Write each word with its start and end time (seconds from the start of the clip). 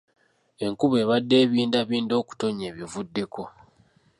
Enkuba 0.65 0.95
ebadde 1.03 1.35
ebindabinda 1.43 2.13
okutonya 2.21 2.65
ebivuddeko. 2.71 3.43